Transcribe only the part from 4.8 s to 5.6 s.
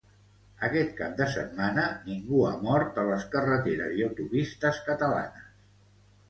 catalanes.